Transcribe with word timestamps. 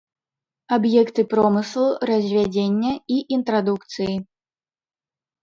Аб'екты 0.77 1.21
промыслу, 1.33 1.83
развядзення 2.13 2.93
і 3.19 3.19
інтрадукцыі. 3.39 4.13